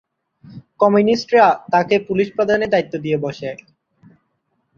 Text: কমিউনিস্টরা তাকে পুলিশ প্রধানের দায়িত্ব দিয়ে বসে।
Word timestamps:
কমিউনিস্টরা 0.79 1.45
তাকে 1.71 1.95
পুলিশ 2.07 2.27
প্রধানের 2.35 2.69
দায়িত্ব 2.69 2.93
দিয়ে 2.97 3.17
বসে। 3.17 3.49